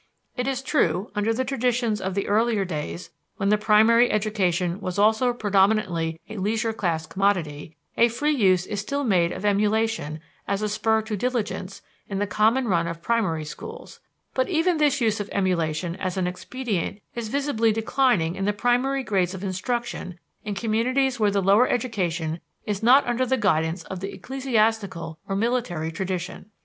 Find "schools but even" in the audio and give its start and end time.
13.45-14.77